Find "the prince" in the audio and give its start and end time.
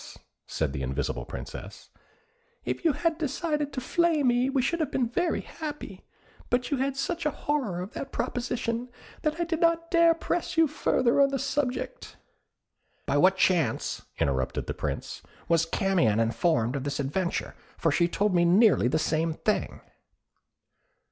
14.65-15.21